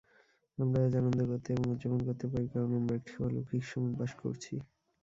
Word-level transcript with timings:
আমরা 0.57 0.79
আজ 0.81 0.93
আনন্দ 0.95 1.19
করতে 1.29 1.47
এবং 1.51 1.65
উদযাপন 1.67 1.99
করতে 2.07 2.25
পারি 2.31 2.45
কারণ 2.53 2.69
আমরা 2.79 2.93
একটি 2.95 3.11
অলৌকিক 3.19 3.63
সময়ে 3.65 3.97
বাস 3.99 4.11
করছি। 4.21 4.53